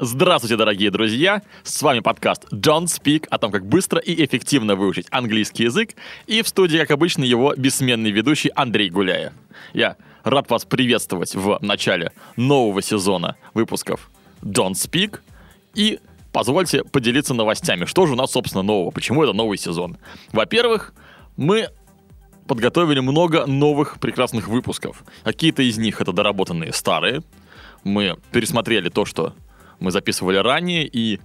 Здравствуйте, 0.00 0.56
дорогие 0.56 0.92
друзья! 0.92 1.42
С 1.64 1.82
вами 1.82 1.98
подкаст 1.98 2.44
Don't 2.52 2.84
Speak 2.84 3.26
о 3.30 3.38
том, 3.38 3.50
как 3.50 3.66
быстро 3.66 3.98
и 3.98 4.24
эффективно 4.24 4.76
выучить 4.76 5.08
английский 5.10 5.64
язык. 5.64 5.96
И 6.28 6.42
в 6.42 6.46
студии, 6.46 6.78
как 6.78 6.92
обычно, 6.92 7.24
его 7.24 7.52
бессменный 7.56 8.12
ведущий 8.12 8.52
Андрей 8.54 8.90
Гуляев. 8.90 9.32
Я 9.72 9.96
рад 10.22 10.48
вас 10.50 10.64
приветствовать 10.64 11.34
в 11.34 11.58
начале 11.62 12.12
нового 12.36 12.80
сезона 12.80 13.34
выпусков 13.54 14.08
Don't 14.40 14.74
Speak. 14.74 15.18
И 15.74 15.98
позвольте 16.32 16.84
поделиться 16.84 17.34
новостями. 17.34 17.84
Что 17.84 18.06
же 18.06 18.12
у 18.12 18.16
нас, 18.16 18.30
собственно, 18.30 18.62
нового? 18.62 18.92
Почему 18.92 19.24
это 19.24 19.32
новый 19.32 19.58
сезон? 19.58 19.96
Во-первых, 20.30 20.94
мы 21.36 21.70
подготовили 22.46 23.00
много 23.00 23.46
новых 23.46 23.98
прекрасных 23.98 24.46
выпусков. 24.46 25.02
Какие-то 25.24 25.64
из 25.64 25.76
них 25.76 26.00
это 26.00 26.12
доработанные 26.12 26.72
старые. 26.72 27.24
Мы 27.82 28.16
пересмотрели 28.30 28.90
то, 28.90 29.04
что 29.04 29.34
мы 29.80 29.90
записывали 29.90 30.36
ранее, 30.36 30.86
и 30.86 31.20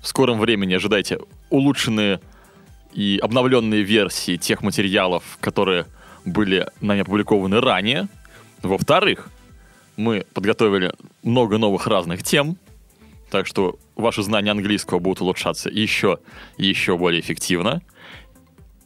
в 0.00 0.06
скором 0.06 0.38
времени 0.38 0.74
ожидайте 0.74 1.18
улучшенные 1.50 2.20
и 2.92 3.18
обновленные 3.22 3.82
версии 3.82 4.36
тех 4.36 4.62
материалов, 4.62 5.38
которые 5.40 5.86
были 6.24 6.66
нами 6.80 7.00
опубликованы 7.00 7.60
ранее. 7.60 8.08
Во-вторых, 8.62 9.30
мы 9.96 10.24
подготовили 10.32 10.92
много 11.22 11.58
новых 11.58 11.86
разных 11.86 12.22
тем, 12.22 12.56
так 13.30 13.46
что 13.46 13.78
ваши 13.96 14.22
знания 14.22 14.50
английского 14.50 14.98
будут 15.00 15.20
улучшаться 15.20 15.68
еще 15.68 16.18
и 16.56 16.66
еще 16.66 16.96
более 16.96 17.20
эффективно. 17.20 17.82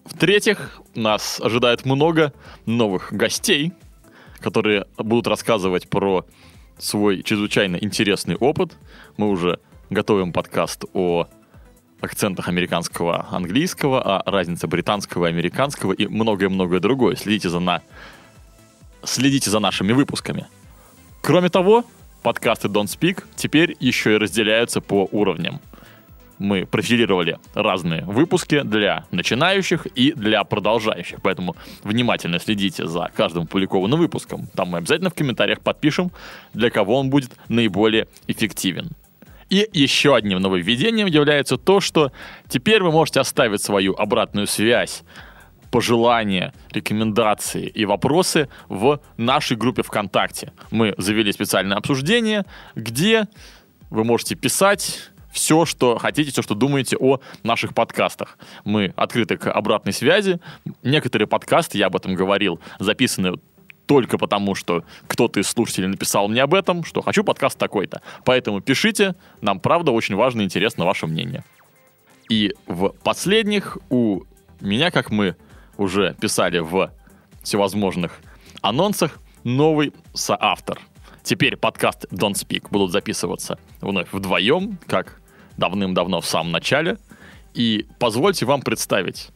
В-третьих, 0.04 0.80
нас 0.94 1.40
ожидает 1.40 1.84
много 1.84 2.32
новых 2.66 3.12
гостей, 3.12 3.72
которые 4.40 4.86
будут 4.98 5.26
рассказывать 5.28 5.88
про 5.88 6.26
свой 6.78 7.22
чрезвычайно 7.22 7.76
интересный 7.76 8.36
опыт. 8.36 8.76
Мы 9.16 9.28
уже 9.28 9.60
готовим 9.90 10.32
подкаст 10.32 10.84
о 10.94 11.28
акцентах 12.00 12.48
американского 12.48 13.26
английского, 13.30 14.02
о 14.02 14.30
разнице 14.30 14.66
британского 14.66 15.26
и 15.26 15.28
американского 15.28 15.92
и 15.92 16.06
многое-многое 16.06 16.80
другое. 16.80 17.16
Следите 17.16 17.48
за, 17.48 17.60
на... 17.60 17.82
Следите 19.04 19.50
за 19.50 19.60
нашими 19.60 19.92
выпусками. 19.92 20.46
Кроме 21.20 21.48
того, 21.48 21.84
подкасты 22.22 22.68
Don't 22.68 22.86
Speak 22.86 23.24
теперь 23.36 23.76
еще 23.78 24.14
и 24.14 24.18
разделяются 24.18 24.80
по 24.80 25.08
уровням 25.12 25.60
мы 26.38 26.66
профилировали 26.66 27.38
разные 27.54 28.04
выпуски 28.04 28.62
для 28.62 29.04
начинающих 29.10 29.86
и 29.86 30.12
для 30.12 30.44
продолжающих. 30.44 31.20
Поэтому 31.22 31.56
внимательно 31.82 32.38
следите 32.38 32.86
за 32.86 33.10
каждым 33.14 33.46
публикованным 33.46 33.98
выпуском. 33.98 34.46
Там 34.54 34.68
мы 34.68 34.78
обязательно 34.78 35.10
в 35.10 35.14
комментариях 35.14 35.60
подпишем, 35.60 36.10
для 36.54 36.70
кого 36.70 36.98
он 36.98 37.10
будет 37.10 37.32
наиболее 37.48 38.08
эффективен. 38.26 38.90
И 39.50 39.68
еще 39.72 40.16
одним 40.16 40.38
нововведением 40.40 41.06
является 41.06 41.58
то, 41.58 41.80
что 41.80 42.10
теперь 42.48 42.82
вы 42.82 42.90
можете 42.90 43.20
оставить 43.20 43.62
свою 43.62 43.94
обратную 43.94 44.46
связь 44.46 45.02
пожелания, 45.70 46.52
рекомендации 46.70 47.66
и 47.66 47.84
вопросы 47.84 48.48
в 48.68 49.00
нашей 49.16 49.56
группе 49.56 49.82
ВКонтакте. 49.82 50.52
Мы 50.70 50.94
завели 50.98 51.32
специальное 51.32 51.78
обсуждение, 51.78 52.44
где 52.76 53.26
вы 53.90 54.04
можете 54.04 54.36
писать 54.36 55.11
все, 55.32 55.64
что 55.64 55.98
хотите, 55.98 56.30
все, 56.30 56.42
что 56.42 56.54
думаете 56.54 56.96
о 56.98 57.18
наших 57.42 57.74
подкастах. 57.74 58.38
Мы 58.64 58.92
открыты 58.96 59.38
к 59.38 59.50
обратной 59.50 59.92
связи. 59.92 60.38
Некоторые 60.82 61.26
подкасты, 61.26 61.78
я 61.78 61.86
об 61.86 61.96
этом 61.96 62.14
говорил, 62.14 62.60
записаны 62.78 63.38
только 63.86 64.18
потому, 64.18 64.54
что 64.54 64.84
кто-то 65.08 65.40
из 65.40 65.48
слушателей 65.48 65.88
написал 65.88 66.28
мне 66.28 66.42
об 66.42 66.54
этом, 66.54 66.84
что 66.84 67.00
хочу 67.00 67.24
подкаст 67.24 67.58
такой-то. 67.58 68.02
Поэтому 68.24 68.60
пишите, 68.60 69.16
нам 69.40 69.58
правда 69.58 69.90
очень 69.90 70.14
важно 70.14 70.42
и 70.42 70.44
интересно 70.44 70.84
ваше 70.84 71.06
мнение. 71.06 71.44
И 72.28 72.54
в 72.66 72.90
последних 73.02 73.78
у 73.90 74.22
меня, 74.60 74.90
как 74.90 75.10
мы 75.10 75.36
уже 75.76 76.14
писали 76.20 76.58
в 76.58 76.92
всевозможных 77.42 78.20
анонсах, 78.60 79.18
новый 79.44 79.92
соавтор. 80.14 80.78
Теперь 81.22 81.56
подкаст 81.56 82.06
Don't 82.12 82.34
Speak 82.34 82.66
будут 82.70 82.92
записываться 82.92 83.58
вновь 83.80 84.12
вдвоем, 84.12 84.78
как 84.86 85.21
давным-давно 85.56 86.20
в 86.20 86.26
самом 86.26 86.52
начале. 86.52 86.98
И 87.54 87.86
позвольте 87.98 88.46
вам 88.46 88.62
представить 88.62 89.28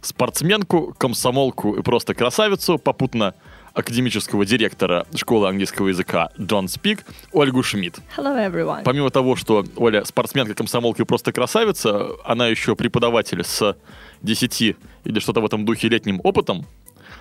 спортсменку, 0.00 0.94
комсомолку 0.98 1.74
и 1.74 1.82
просто 1.82 2.14
красавицу, 2.14 2.78
попутно 2.78 3.34
академического 3.74 4.46
директора 4.46 5.04
школы 5.14 5.48
английского 5.48 5.88
языка 5.88 6.30
Джон 6.40 6.68
Спик 6.68 7.04
Ольгу 7.32 7.62
Шмидт. 7.62 7.98
Hello, 8.16 8.36
everyone. 8.36 8.82
Помимо 8.84 9.10
того, 9.10 9.34
что 9.34 9.64
Оля 9.76 10.04
спортсменка, 10.04 10.54
комсомолка 10.54 11.02
и 11.02 11.04
просто 11.04 11.32
красавица, 11.32 12.10
она 12.24 12.46
еще 12.46 12.76
преподаватель 12.76 13.42
с 13.42 13.76
10 14.22 14.76
или 15.04 15.18
что-то 15.18 15.40
в 15.40 15.44
этом 15.44 15.64
духе 15.64 15.88
летним 15.88 16.20
опытом, 16.22 16.66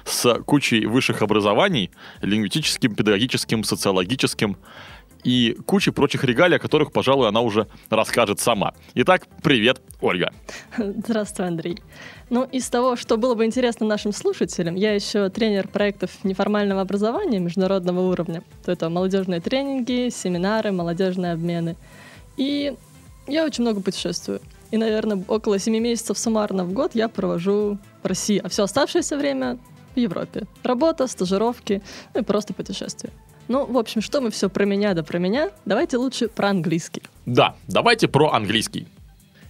с 0.05 0.35
кучей 0.45 0.85
высших 0.85 1.21
образований, 1.21 1.89
лингвистическим, 2.21 2.93
педагогическим, 2.93 3.63
социологическим, 3.63 4.57
и 5.23 5.57
кучи 5.65 5.91
прочих 5.91 6.23
регалий, 6.23 6.57
о 6.57 6.59
которых, 6.59 6.91
пожалуй, 6.91 7.27
она 7.27 7.41
уже 7.41 7.67
расскажет 7.89 8.39
сама. 8.39 8.73
Итак, 8.95 9.27
привет, 9.41 9.81
Ольга. 10.01 10.31
Здравствуй, 10.77 11.47
Андрей. 11.47 11.79
Ну, 12.29 12.43
из 12.43 12.69
того, 12.69 12.95
что 12.95 13.17
было 13.17 13.35
бы 13.35 13.45
интересно 13.45 13.85
нашим 13.85 14.11
слушателям, 14.11 14.75
я 14.75 14.93
еще 14.93 15.29
тренер 15.29 15.67
проектов 15.67 16.11
неформального 16.23 16.81
образования 16.81 17.39
международного 17.39 18.01
уровня. 18.01 18.43
То 18.65 18.71
это 18.71 18.89
молодежные 18.89 19.39
тренинги, 19.39 20.09
семинары, 20.09 20.71
молодежные 20.71 21.33
обмены. 21.33 21.75
И 22.37 22.73
я 23.27 23.45
очень 23.45 23.63
много 23.63 23.81
путешествую. 23.81 24.41
И, 24.71 24.77
наверное, 24.77 25.23
около 25.27 25.59
7 25.59 25.77
месяцев 25.77 26.17
суммарно 26.17 26.65
в 26.65 26.73
год 26.73 26.95
я 26.95 27.07
провожу 27.07 27.77
в 28.01 28.07
России, 28.07 28.41
а 28.43 28.49
все 28.49 28.63
оставшееся 28.63 29.17
время 29.17 29.59
в 29.93 29.99
Европе. 29.99 30.47
Работа, 30.63 31.05
стажировки, 31.05 31.83
ну 32.15 32.21
и 32.21 32.23
просто 32.23 32.55
путешествия. 32.55 33.11
Ну, 33.47 33.65
в 33.65 33.77
общем, 33.77 34.01
что 34.01 34.21
мы 34.21 34.31
все 34.31 34.49
про 34.49 34.65
меня 34.65 34.93
да 34.93 35.03
про 35.03 35.19
меня, 35.19 35.51
давайте 35.65 35.97
лучше 35.97 36.29
про 36.29 36.49
английский. 36.49 37.03
Да, 37.25 37.55
давайте 37.67 38.07
про 38.07 38.31
английский. 38.31 38.87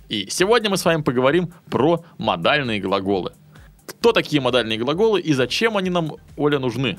И 0.10 0.28
сегодня 0.30 0.70
мы 0.70 0.78
с 0.78 0.86
вами 0.86 1.02
поговорим 1.02 1.54
про 1.70 2.04
модальные 2.18 2.80
глаголы. 2.80 3.34
Кто 3.86 4.12
такие 4.12 4.42
модальные 4.42 4.78
глаголы 4.78 5.22
и 5.22 5.34
зачем 5.34 5.78
они 5.78 5.90
нам, 5.90 6.14
Оля, 6.38 6.60
нужны? 6.60 6.98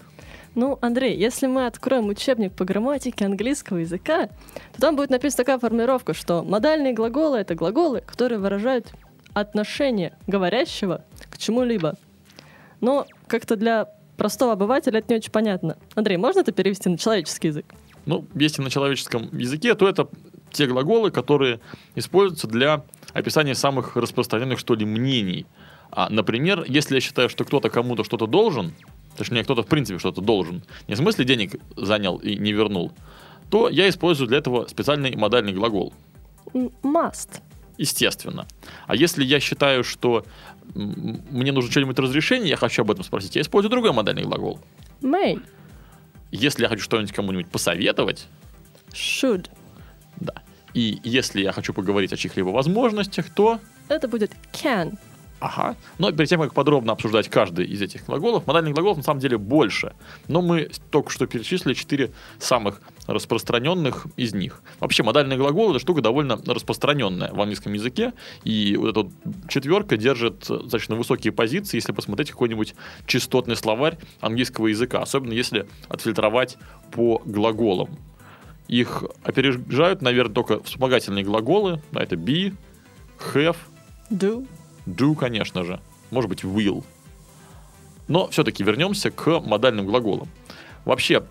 Ну, 0.54 0.78
Андрей, 0.80 1.16
если 1.16 1.46
мы 1.46 1.66
откроем 1.66 2.08
учебник 2.08 2.52
по 2.52 2.64
грамматике 2.64 3.24
английского 3.24 3.78
языка, 3.78 4.28
то 4.72 4.80
там 4.80 4.94
будет 4.94 5.10
написана 5.10 5.38
такая 5.38 5.58
формулировка, 5.58 6.14
что 6.14 6.44
модальные 6.44 6.92
глаголы— 6.92 7.38
это 7.38 7.56
глаголы, 7.56 8.02
которые 8.02 8.38
выражают 8.38 8.92
отношение 9.32 10.16
говорящего 10.28 11.04
к 11.28 11.38
чему-либо. 11.38 11.96
Но 12.80 13.06
как-то 13.26 13.56
для 13.56 13.88
простого 14.16 14.52
обывателя 14.52 14.98
это 14.98 15.12
не 15.12 15.16
очень 15.18 15.30
понятно. 15.30 15.76
Андрей, 15.94 16.16
можно 16.16 16.40
это 16.40 16.52
перевести 16.52 16.88
на 16.88 16.98
человеческий 16.98 17.48
язык? 17.48 17.74
Ну, 18.06 18.26
если 18.34 18.62
на 18.62 18.70
человеческом 18.70 19.28
языке, 19.32 19.74
то 19.74 19.88
это 19.88 20.08
те 20.50 20.66
глаголы, 20.66 21.10
которые 21.10 21.60
используются 21.94 22.46
для 22.46 22.84
описания 23.12 23.54
самых 23.54 23.96
распространенных, 23.96 24.58
что 24.58 24.74
ли, 24.74 24.84
мнений. 24.84 25.46
А, 25.90 26.08
например, 26.10 26.64
если 26.66 26.96
я 26.96 27.00
считаю, 27.00 27.28
что 27.28 27.44
кто-то 27.44 27.70
кому-то 27.70 28.04
что-то 28.04 28.26
должен, 28.26 28.72
точнее, 29.16 29.44
кто-то 29.44 29.62
в 29.62 29.66
принципе 29.66 29.98
что-то 29.98 30.20
должен, 30.20 30.62
не 30.88 30.94
в 30.94 30.98
смысле 30.98 31.24
денег 31.24 31.60
занял 31.76 32.16
и 32.16 32.36
не 32.36 32.52
вернул, 32.52 32.92
то 33.50 33.68
я 33.68 33.88
использую 33.88 34.28
для 34.28 34.38
этого 34.38 34.66
специальный 34.66 35.16
модальный 35.16 35.52
глагол. 35.52 35.92
Must. 36.52 37.40
Естественно. 37.76 38.46
А 38.86 38.94
если 38.94 39.24
я 39.24 39.40
считаю, 39.40 39.84
что 39.84 40.24
мне 40.74 41.52
нужно 41.52 41.70
что-нибудь 41.70 41.98
разрешение, 41.98 42.50
я 42.50 42.56
хочу 42.56 42.82
об 42.82 42.90
этом 42.90 43.04
спросить, 43.04 43.36
я 43.36 43.42
использую 43.42 43.70
другой 43.70 43.92
модальный 43.92 44.22
глагол. 44.22 44.60
May. 45.00 45.42
Если 46.30 46.62
я 46.62 46.68
хочу 46.68 46.82
что-нибудь 46.82 47.12
кому-нибудь 47.12 47.48
посоветовать. 47.48 48.26
Should. 48.92 49.48
Да. 50.16 50.34
И 50.72 51.00
если 51.04 51.42
я 51.42 51.52
хочу 51.52 51.72
поговорить 51.72 52.12
о 52.12 52.16
чьих-либо 52.16 52.48
возможностях, 52.48 53.30
то... 53.30 53.60
Это 53.88 54.08
будет 54.08 54.32
can. 54.52 54.96
Ага. 55.40 55.76
Но 55.98 56.10
перед 56.10 56.28
тем, 56.28 56.40
как 56.40 56.54
подробно 56.54 56.92
обсуждать 56.92 57.28
каждый 57.28 57.66
из 57.66 57.82
этих 57.82 58.06
глаголов, 58.06 58.46
модальных 58.46 58.72
глаголов 58.72 58.96
на 58.96 59.02
самом 59.02 59.20
деле 59.20 59.36
больше. 59.36 59.94
Но 60.26 60.40
мы 60.40 60.70
только 60.90 61.10
что 61.10 61.26
перечислили 61.26 61.74
четыре 61.74 62.12
самых 62.38 62.80
распространенных 63.06 64.06
из 64.16 64.34
них. 64.34 64.62
Вообще, 64.80 65.02
модальные 65.02 65.38
глаголы– 65.38 65.70
это 65.70 65.78
штука 65.78 66.00
довольно 66.00 66.36
распространенная 66.46 67.32
в 67.32 67.40
английском 67.40 67.72
языке, 67.72 68.12
и 68.44 68.76
вот 68.76 68.90
эта 68.90 69.00
вот 69.00 69.12
четверка 69.48 69.96
держит 69.96 70.46
достаточно 70.48 70.96
высокие 70.96 71.32
позиции, 71.32 71.76
если 71.76 71.92
посмотреть 71.92 72.30
какой-нибудь 72.30 72.74
частотный 73.06 73.56
словарь 73.56 73.98
английского 74.20 74.68
языка, 74.68 75.00
особенно 75.02 75.32
если 75.32 75.66
отфильтровать 75.88 76.56
по 76.92 77.20
глаголам. 77.24 77.98
Их 78.68 79.04
опережают, 79.22 80.00
наверное, 80.00 80.34
только 80.34 80.62
вспомогательные 80.62 81.24
глаголы, 81.24 81.82
а 81.92 82.02
это 82.02 82.16
be, 82.16 82.54
have, 83.34 83.56
Do. 84.10 84.46
do, 84.86 85.14
конечно 85.14 85.64
же, 85.64 85.80
может 86.10 86.30
быть, 86.30 86.44
will. 86.44 86.84
Но 88.08 88.28
все-таки 88.28 88.62
вернемся 88.62 89.10
к 89.10 89.40
модальным 89.40 89.86
глаголам. 89.86 90.28
Вообще, 90.84 91.24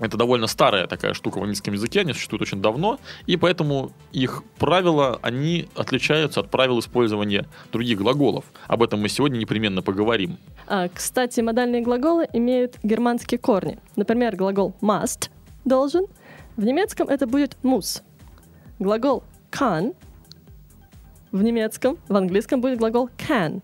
это 0.00 0.16
довольно 0.16 0.46
старая 0.46 0.86
такая 0.86 1.14
штука 1.14 1.38
в 1.38 1.42
английском 1.42 1.74
языке, 1.74 2.00
они 2.00 2.12
существуют 2.12 2.42
очень 2.42 2.60
давно, 2.60 2.98
и 3.26 3.36
поэтому 3.36 3.92
их 4.12 4.42
правила, 4.58 5.18
они 5.22 5.68
отличаются 5.76 6.40
от 6.40 6.50
правил 6.50 6.78
использования 6.80 7.46
других 7.72 7.98
глаголов. 7.98 8.44
Об 8.66 8.82
этом 8.82 9.00
мы 9.00 9.08
сегодня 9.08 9.38
непременно 9.38 9.82
поговорим. 9.82 10.38
А, 10.66 10.88
кстати, 10.88 11.40
модальные 11.40 11.82
глаголы 11.82 12.26
имеют 12.32 12.78
германские 12.82 13.38
корни. 13.38 13.78
Например, 13.96 14.36
глагол 14.36 14.74
must– 14.80 15.30
должен. 15.64 16.06
В 16.56 16.64
немецком 16.64 17.08
это 17.08 17.26
будет 17.26 17.56
muss. 17.62 18.02
Глагол 18.78 19.22
kann 19.50 19.94
в 21.32 21.42
немецком, 21.42 21.96
в 22.08 22.16
английском 22.16 22.60
будет 22.60 22.78
глагол 22.78 23.08
can. 23.16 23.62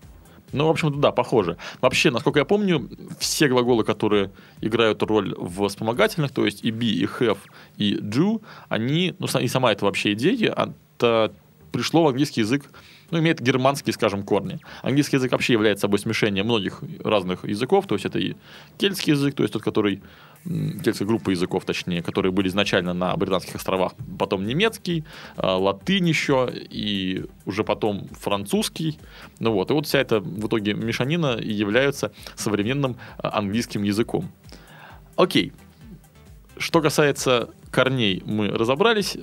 Ну, 0.53 0.67
в 0.67 0.69
общем-то, 0.69 0.97
да, 0.97 1.11
похоже. 1.11 1.57
Вообще, 1.81 2.09
насколько 2.09 2.39
я 2.39 2.45
помню, 2.45 2.89
все 3.19 3.47
глаголы, 3.47 3.83
которые 3.83 4.31
играют 4.61 5.03
роль 5.03 5.35
в 5.37 5.67
вспомогательных, 5.67 6.31
то 6.31 6.45
есть 6.45 6.63
и 6.63 6.71
be, 6.71 6.87
и 6.87 7.05
have, 7.05 7.39
и 7.77 7.95
do, 7.95 8.41
они, 8.69 9.13
ну, 9.19 9.27
и 9.39 9.47
сама 9.47 9.71
эта 9.71 9.85
вообще 9.85 10.13
идея, 10.13 10.73
это 10.97 11.33
пришло 11.71 12.03
в 12.03 12.07
английский 12.07 12.41
язык, 12.41 12.63
ну, 13.11 13.19
имеет 13.19 13.41
германские, 13.41 13.93
скажем, 13.93 14.23
корни. 14.23 14.59
Английский 14.81 15.17
язык 15.17 15.31
вообще 15.31 15.53
является 15.53 15.81
собой 15.81 15.99
смешение 15.99 16.43
многих 16.43 16.81
разных 17.03 17.43
языков, 17.45 17.85
то 17.87 17.95
есть 17.95 18.05
это 18.05 18.19
и 18.19 18.35
кельтский 18.77 19.13
язык, 19.13 19.35
то 19.35 19.43
есть 19.43 19.53
тот, 19.53 19.63
который 19.63 20.01
кельтская 20.45 21.07
группа 21.07 21.29
языков, 21.31 21.65
точнее, 21.65 22.01
которые 22.01 22.31
были 22.31 22.47
изначально 22.47 22.93
на 22.93 23.15
Британских 23.15 23.55
островах, 23.55 23.93
потом 24.17 24.45
немецкий, 24.45 25.03
а, 25.35 25.57
латынь 25.57 26.07
еще, 26.07 26.49
и 26.53 27.25
уже 27.45 27.63
потом 27.63 28.07
французский. 28.19 28.99
Ну 29.39 29.51
вот, 29.51 29.71
и 29.71 29.73
вот 29.73 29.85
вся 29.85 29.99
эта 29.99 30.19
в 30.19 30.47
итоге 30.47 30.73
мешанина 30.73 31.37
и 31.37 31.51
является 31.51 32.11
современным 32.35 32.97
а, 33.17 33.37
английским 33.37 33.83
языком. 33.83 34.31
Окей. 35.15 35.51
Что 36.57 36.81
касается 36.81 37.49
корней, 37.71 38.23
мы 38.25 38.49
разобрались. 38.49 39.17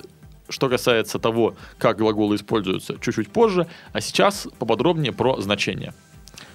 Что 0.47 0.69
касается 0.69 1.17
того, 1.17 1.55
как 1.79 1.97
глаголы 1.97 2.35
используются, 2.35 2.97
чуть-чуть 2.99 3.29
позже. 3.29 3.67
А 3.93 4.01
сейчас 4.01 4.47
поподробнее 4.59 5.11
про 5.11 5.41
значение. 5.41 5.93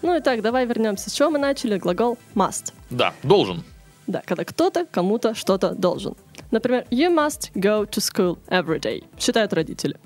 Ну 0.02 0.16
и 0.16 0.20
так, 0.20 0.42
давай 0.42 0.66
вернемся. 0.66 1.10
С 1.10 1.12
чего 1.12 1.30
мы 1.30 1.38
начали? 1.38 1.78
Глагол 1.78 2.18
must. 2.34 2.72
Да, 2.90 3.12
должен. 3.22 3.64
Да, 4.10 4.22
когда 4.26 4.44
кто-то 4.44 4.86
кому-то 4.86 5.36
что-то 5.36 5.72
должен. 5.72 6.16
Например, 6.50 6.84
you 6.90 7.14
must 7.14 7.52
go 7.54 7.88
to 7.88 8.00
school 8.00 8.38
every 8.48 8.80
day. 8.80 9.04
Считают 9.16 9.52
родители. 9.52 10.00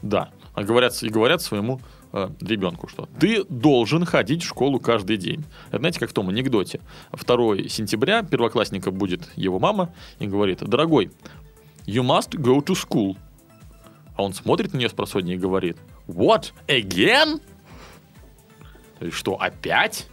Да. 0.00 0.30
А 0.54 0.62
говорят, 0.62 1.02
и 1.02 1.08
говорят 1.08 1.42
своему 1.42 1.80
э, 2.12 2.28
ребенку, 2.40 2.86
что 2.86 3.08
ты 3.18 3.42
должен 3.48 4.04
ходить 4.04 4.44
в 4.44 4.46
школу 4.46 4.78
каждый 4.78 5.16
день. 5.16 5.44
Это 5.70 5.78
знаете, 5.78 5.98
как 5.98 6.10
в 6.10 6.12
том 6.12 6.28
анекдоте. 6.28 6.80
2 7.10 7.68
сентября 7.68 8.22
первоклассника 8.22 8.92
будет 8.92 9.28
его 9.34 9.58
мама 9.58 9.92
и 10.20 10.28
говорит, 10.28 10.60
дорогой, 10.60 11.10
you 11.84 12.04
must 12.04 12.30
go 12.38 12.64
to 12.64 12.76
school. 12.76 13.16
А 14.14 14.22
он 14.22 14.34
смотрит 14.34 14.72
на 14.72 14.78
нее 14.78 14.88
с 14.88 14.92
просонья 14.92 15.34
и 15.34 15.38
говорит, 15.38 15.78
what, 16.06 16.52
again? 16.68 17.40
То 19.00 19.06
есть, 19.06 19.16
что, 19.16 19.34
опять? 19.34 20.06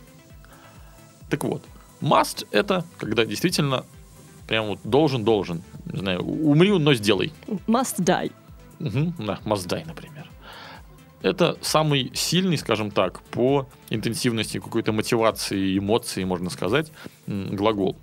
Так 1.30 1.44
вот, 1.44 1.62
must 2.06 2.48
это 2.52 2.86
когда 2.98 3.26
действительно 3.26 3.84
прям 4.48 4.68
вот 4.68 4.80
должен-должен. 4.84 5.64
Не 5.92 6.00
знаю, 6.00 6.22
умри, 6.22 6.70
но 6.78 6.94
сделай. 6.94 7.34
Must 7.68 8.00
die. 8.00 8.32
Угу, 8.80 9.26
да, 9.26 9.40
must 9.44 9.68
die, 9.68 9.86
например. 9.86 10.30
Это 11.22 11.58
самый 11.62 12.12
сильный, 12.14 12.58
скажем 12.58 12.92
так, 12.92 13.22
по 13.24 13.68
интенсивности 13.90 14.60
какой-то 14.60 14.92
мотивации, 14.92 15.80
эмоции, 15.80 16.24
можно 16.24 16.52
сказать, 16.52 16.92
глагол. 17.26 17.98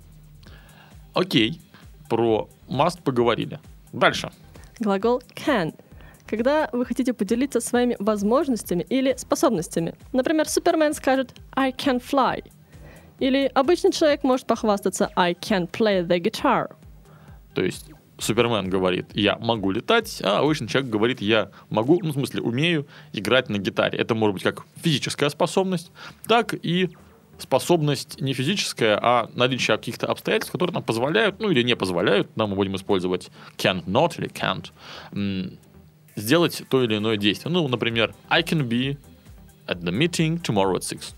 Окей, 1.13 1.61
про 2.09 2.49
must 2.67 3.01
поговорили. 3.03 3.59
Дальше. 3.93 4.31
Глагол 4.79 5.21
can. 5.35 5.73
Когда 6.25 6.69
вы 6.73 6.85
хотите 6.85 7.13
поделиться 7.13 7.61
своими 7.61 7.95
возможностями 7.99 8.85
или 8.89 9.15
способностями. 9.17 9.93
Например, 10.11 10.49
Супермен 10.49 10.93
скажет 10.93 11.33
I 11.55 11.71
can 11.71 12.01
fly. 12.01 12.43
Или 13.19 13.51
обычный 13.53 13.91
человек 13.91 14.23
может 14.23 14.47
похвастаться 14.47 15.09
I 15.15 15.33
can 15.33 15.69
play 15.69 16.05
the 16.05 16.19
guitar. 16.19 16.75
То 17.53 17.63
есть 17.63 17.89
Супермен 18.17 18.69
говорит, 18.69 19.07
я 19.13 19.37
могу 19.37 19.71
летать, 19.71 20.21
а 20.23 20.39
обычный 20.39 20.67
человек 20.67 20.91
говорит, 20.91 21.21
я 21.21 21.51
могу, 21.69 21.99
ну, 22.01 22.11
в 22.11 22.13
смысле, 22.13 22.41
умею 22.41 22.87
играть 23.11 23.49
на 23.49 23.57
гитаре. 23.57 23.97
Это 23.97 24.15
может 24.15 24.33
быть 24.35 24.43
как 24.43 24.65
физическая 24.75 25.29
способность, 25.29 25.91
так 26.27 26.53
и 26.53 26.89
способность 27.37 28.21
не 28.21 28.33
физическая, 28.33 28.99
а 29.01 29.29
наличие 29.33 29.75
каких-то 29.77 30.07
обстоятельств, 30.07 30.51
которые 30.51 30.73
нам 30.73 30.83
позволяют, 30.83 31.39
ну 31.39 31.49
или 31.49 31.63
не 31.63 31.75
позволяют, 31.75 32.35
нам 32.37 32.51
мы 32.51 32.55
будем 32.55 32.75
использовать 32.75 33.29
can 33.57 33.83
not 33.85 34.13
или 34.17 34.29
can't, 34.29 34.71
сделать 36.15 36.63
то 36.69 36.83
или 36.83 36.97
иное 36.97 37.17
действие. 37.17 37.51
Ну, 37.51 37.67
например, 37.67 38.13
I 38.29 38.43
can 38.43 38.67
be 38.67 38.97
at 39.67 39.81
the 39.81 39.91
meeting 39.91 40.41
tomorrow 40.41 40.75
at 40.75 40.83
6. 40.83 41.15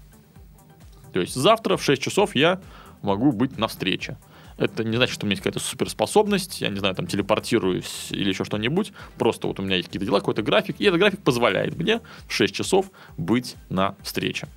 То 1.15 1.21
есть 1.21 1.33
завтра 1.33 1.77
в 1.77 1.81
6 1.81 2.01
часов 2.01 2.35
я 2.35 2.59
могу 3.01 3.31
быть 3.31 3.57
на 3.57 3.69
встрече. 3.69 4.17
Это 4.57 4.83
не 4.83 4.97
значит, 4.97 5.13
что 5.15 5.25
у 5.25 5.27
меня 5.27 5.35
есть 5.35 5.43
какая-то 5.43 5.63
суперспособность, 5.65 6.59
я 6.59 6.67
не 6.67 6.77
знаю, 6.77 6.93
там 6.93 7.07
телепортируюсь 7.07 8.07
или 8.09 8.27
еще 8.27 8.43
что-нибудь. 8.43 8.91
Просто 9.17 9.47
вот 9.47 9.57
у 9.61 9.63
меня 9.63 9.77
есть 9.77 9.87
какие-то 9.87 10.07
дела, 10.07 10.19
какой-то 10.19 10.41
график, 10.41 10.75
и 10.77 10.83
этот 10.83 10.99
график 10.99 11.21
позволяет 11.21 11.77
мне 11.77 12.01
в 12.27 12.33
6 12.33 12.53
часов 12.53 12.91
быть 13.17 13.55
на 13.69 13.95
встрече. 14.03 14.49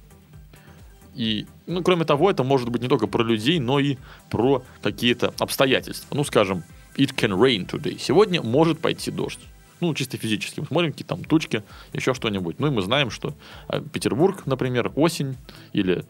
И, 1.15 1.47
ну, 1.69 1.81
кроме 1.85 2.05
того, 2.05 2.29
это 2.29 2.43
может 2.43 2.71
быть 2.71 2.83
не 2.83 2.89
только 2.89 3.07
про 3.07 3.23
людей, 3.23 3.61
но 3.61 3.79
и 3.79 3.99
про 4.29 4.65
какие-то 4.83 5.33
обстоятельства. 5.39 6.17
Ну, 6.17 6.25
скажем, 6.25 6.65
it 6.97 7.15
can 7.15 7.39
rain 7.39 7.71
today. 7.71 8.01
Сегодня 8.01 8.43
может 8.43 8.81
пойти 8.81 9.12
дождь. 9.12 9.38
Ну, 9.81 9.95
чисто 9.95 10.17
физически. 10.17 10.59
Мы 10.59 10.67
смотрим, 10.67 10.91
какие 10.91 11.07
там 11.07 11.23
тучки, 11.23 11.62
еще 11.93 12.15
что-нибудь. 12.15 12.59
Ну, 12.59 12.67
и 12.67 12.71
мы 12.71 12.83
знаем, 12.83 13.11
что 13.11 13.35
э, 13.69 13.81
Петербург, 13.93 14.45
например, 14.47 14.91
осень 14.97 15.37
или 15.73 16.05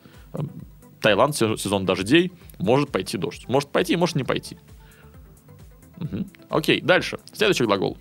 Таиланд, 1.01 1.37
се- 1.37 1.57
сезон 1.57 1.85
дождей, 1.87 2.33
может 2.59 2.91
пойти 2.91 3.19
дождь. 3.19 3.47
Может 3.49 3.71
пойти, 3.71 3.97
может 3.97 4.17
не 4.17 4.25
пойти. 4.25 4.57
Мгм. 5.99 6.27
Окей, 6.49 6.81
дальше. 6.81 7.19
Следующий 7.33 7.65
глагол. 7.65 7.97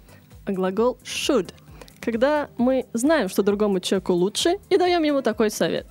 Глагол 0.46 0.98
should. 1.04 1.54
Когда 2.00 2.50
мы 2.58 2.86
знаем, 2.94 3.28
что 3.30 3.44
другому 3.44 3.80
человеку 3.80 4.14
лучше, 4.14 4.58
и 4.70 4.78
даем 4.78 5.04
ему 5.04 5.22
такой 5.22 5.50
совет. 5.52 5.88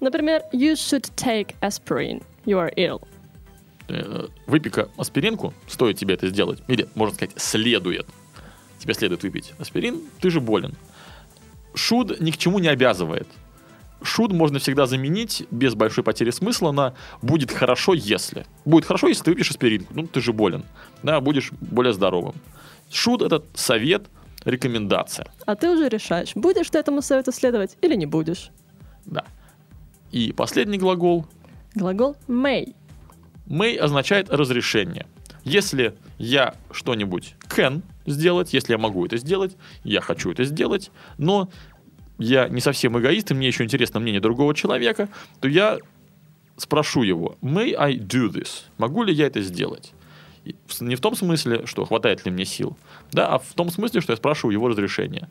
Например, 0.00 0.42
you 0.52 0.74
should 0.74 1.10
take 1.16 1.54
aspirin. 1.60 2.22
You 2.44 2.58
are 2.58 2.74
ill. 2.76 3.02
Э, 3.88 4.26
Выпей-ка 4.46 4.88
аспиринку, 4.98 5.54
стоит 5.68 5.96
тебе 5.98 6.14
это 6.14 6.28
сделать. 6.28 6.62
Или, 6.68 6.86
можно 6.94 7.14
сказать, 7.14 7.34
следует. 7.40 8.06
Тебе 8.78 8.94
следует 8.94 9.22
выпить 9.22 9.54
аспирин, 9.58 10.00
ты 10.20 10.30
же 10.30 10.40
болен. 10.40 10.74
Should 11.74 12.22
ни 12.22 12.30
к 12.30 12.36
чему 12.36 12.58
не 12.58 12.68
обязывает. 12.68 13.28
Should 14.02 14.32
можно 14.32 14.58
всегда 14.58 14.86
заменить 14.86 15.46
без 15.50 15.74
большой 15.74 16.04
потери 16.04 16.30
смысла 16.30 16.72
на 16.72 16.94
будет 17.22 17.50
хорошо, 17.50 17.94
если. 17.94 18.46
Будет 18.64 18.84
хорошо, 18.84 19.08
если 19.08 19.24
ты 19.24 19.30
выпьешь 19.30 19.50
аспиринку. 19.50 19.92
Ну, 19.94 20.06
ты 20.06 20.20
же 20.20 20.32
болен. 20.32 20.64
Да, 21.02 21.20
будешь 21.20 21.50
более 21.52 21.92
здоровым. 21.92 22.34
Should 22.90 23.24
это 23.24 23.42
совет, 23.54 24.06
рекомендация. 24.44 25.26
А 25.44 25.56
ты 25.56 25.70
уже 25.70 25.88
решаешь, 25.88 26.32
будешь 26.34 26.70
ты 26.70 26.78
этому 26.78 27.02
совету 27.02 27.32
следовать 27.32 27.76
или 27.80 27.94
не 27.94 28.06
будешь. 28.06 28.50
Да. 29.04 29.24
И 30.12 30.32
последний 30.32 30.78
глагол 30.78 31.26
Глагол 31.74 32.16
may. 32.26 32.74
may 33.46 33.76
означает 33.76 34.30
разрешение. 34.30 35.06
Если 35.44 35.94
я 36.18 36.54
что-нибудь 36.70 37.34
can 37.48 37.82
сделать, 38.06 38.52
если 38.52 38.72
я 38.72 38.78
могу 38.78 39.04
это 39.06 39.16
сделать, 39.16 39.56
я 39.84 40.00
хочу 40.00 40.32
это 40.32 40.44
сделать, 40.44 40.90
но 41.18 41.50
я 42.18 42.48
не 42.48 42.60
совсем 42.60 42.98
эгоист, 42.98 43.30
и 43.30 43.34
мне 43.34 43.46
еще 43.48 43.64
интересно 43.64 44.00
мнение 44.00 44.20
другого 44.20 44.54
человека, 44.54 45.08
то 45.40 45.48
я 45.48 45.78
спрошу 46.56 47.02
его, 47.02 47.36
may 47.42 47.74
I 47.74 47.96
do 47.96 48.28
this? 48.30 48.64
Могу 48.78 49.02
ли 49.02 49.12
я 49.12 49.26
это 49.26 49.42
сделать? 49.42 49.92
Не 50.80 50.94
в 50.94 51.00
том 51.00 51.16
смысле, 51.16 51.66
что 51.66 51.84
хватает 51.84 52.24
ли 52.24 52.30
мне 52.30 52.44
сил, 52.44 52.76
да, 53.12 53.28
а 53.28 53.38
в 53.38 53.52
том 53.54 53.70
смысле, 53.70 54.00
что 54.00 54.12
я 54.12 54.16
спрашиваю 54.16 54.52
его 54.52 54.68
разрешение. 54.68 55.28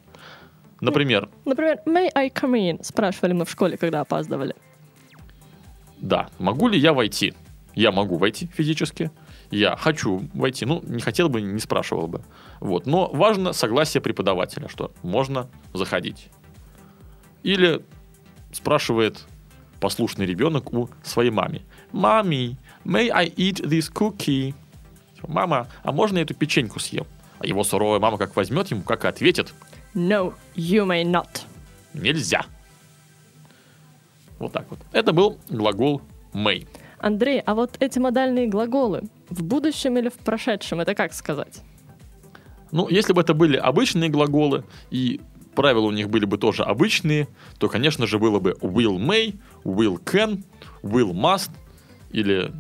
Например, 0.81 1.29
Например, 1.45 1.79
may 1.85 2.09
I 2.13 2.27
come 2.29 2.53
in? 2.53 2.83
Спрашивали 2.83 3.33
мы 3.33 3.45
в 3.45 3.49
школе, 3.49 3.77
когда 3.77 4.01
опаздывали. 4.01 4.55
да, 5.99 6.29
могу 6.37 6.67
ли 6.67 6.77
я 6.77 6.93
войти? 6.93 7.33
Я 7.75 7.91
могу 7.91 8.17
войти 8.17 8.47
физически. 8.53 9.09
Я 9.51 9.75
хочу 9.75 10.23
войти. 10.33 10.65
Ну, 10.65 10.81
не 10.85 11.01
хотел 11.01 11.29
бы, 11.29 11.41
не 11.41 11.59
спрашивал 11.59 12.07
бы. 12.07 12.21
Вот. 12.59 12.85
Но 12.85 13.09
важно 13.09 13.53
согласие 13.53 14.01
преподавателя, 14.01 14.67
что 14.69 14.91
можно 15.03 15.49
заходить. 15.73 16.29
Или 17.45 17.83
спрашивает 18.51 19.23
послушный 19.79 20.25
ребенок 20.25 20.73
у 20.73 20.89
своей 21.03 21.29
мамы. 21.29 21.61
Мами, 21.91 22.57
may 22.83 23.11
I 23.11 23.27
eat 23.27 23.61
this 23.63 23.93
cookie? 23.93 24.55
Типа, 25.15 25.31
Мама, 25.31 25.67
а 25.83 25.91
можно 25.91 26.17
я 26.17 26.23
эту 26.23 26.33
печеньку 26.33 26.79
съем? 26.79 27.05
А 27.37 27.45
его 27.45 27.63
суровая 27.63 27.99
мама 27.99 28.17
как 28.17 28.35
возьмет 28.35 28.71
ему, 28.71 28.81
как 28.81 29.05
и 29.05 29.07
ответит. 29.07 29.53
No, 29.93 30.33
you 30.55 30.87
may 30.87 31.03
not. 31.03 31.43
Нельзя. 31.93 32.47
Вот 34.39 34.51
так 34.51 34.65
вот. 34.71 34.79
Это 34.91 35.13
был 35.13 35.37
глагол 35.47 36.01
may. 36.33 36.67
Андрей, 36.97 37.41
а 37.41 37.53
вот 37.53 37.77
эти 37.79 37.99
модальные 37.99 38.47
глаголы 38.47 39.03
в 39.29 39.43
будущем 39.43 39.99
или 39.99 40.09
в 40.09 40.15
прошедшем, 40.15 40.79
это 40.79 40.95
как 40.95 41.13
сказать? 41.13 41.61
Ну, 42.71 42.89
если 42.89 43.13
бы 43.13 43.21
это 43.21 43.35
были 43.35 43.55
обычные 43.55 44.09
глаголы, 44.09 44.63
и 44.89 45.21
правила 45.55 45.85
у 45.85 45.91
них 45.91 46.09
были 46.09 46.25
бы 46.25 46.37
тоже 46.37 46.63
обычные, 46.63 47.27
то, 47.57 47.69
конечно 47.69 48.05
же, 48.05 48.19
было 48.19 48.39
бы 48.39 48.51
will 48.61 48.97
may, 48.97 49.39
will 49.63 50.01
can, 50.03 50.43
will 50.83 51.13
must, 51.13 51.49
или 52.11 52.51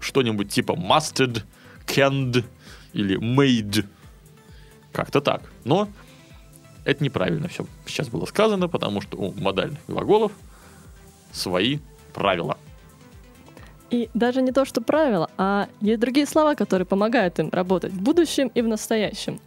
что-нибудь 0.00 0.50
типа 0.50 0.72
musted, 0.72 1.42
canned, 1.86 2.44
или 2.92 3.18
made. 3.18 3.86
Как-то 4.92 5.20
так. 5.20 5.42
Но 5.64 5.88
это 6.84 7.02
неправильно 7.02 7.48
все 7.48 7.66
сейчас 7.86 8.08
было 8.08 8.26
сказано, 8.26 8.68
потому 8.68 9.00
что 9.00 9.16
у 9.16 9.32
модальных 9.32 9.80
глаголов 9.86 10.32
свои 11.32 11.78
правила. 12.12 12.58
И 13.90 14.08
даже 14.14 14.40
не 14.40 14.52
то, 14.52 14.64
что 14.64 14.80
правила, 14.80 15.30
а 15.36 15.68
есть 15.80 16.00
другие 16.00 16.26
слова, 16.26 16.54
которые 16.54 16.86
помогают 16.86 17.38
им 17.38 17.50
работать 17.52 17.92
в 17.92 18.00
будущем 18.00 18.50
и 18.54 18.62
в 18.62 18.68
настоящем. 18.68 19.38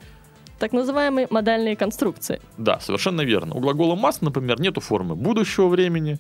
Так 0.60 0.72
называемые 0.72 1.28
модальные 1.30 1.76
конструкции. 1.76 2.40
Да, 2.58 2.80
совершенно 2.80 3.22
верно. 3.22 3.56
У 3.56 3.60
глагола 3.60 3.96
must, 3.96 4.20
например, 4.22 4.60
нету 4.62 4.80
формы 4.82 5.16
будущего 5.16 5.68
времени. 5.68 6.18